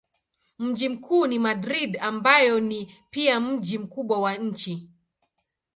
Mji 0.59 0.89
mkuu 0.89 1.27
ni 1.27 1.39
Madrid 1.39 1.97
ambayo 2.01 2.59
ni 2.59 2.93
pia 3.09 3.39
mji 3.39 3.77
mkubwa 3.77 4.19
wa 4.21 4.35
nchi. 4.37 4.89